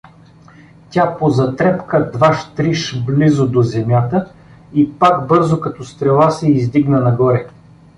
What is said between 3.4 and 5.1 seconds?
до земята и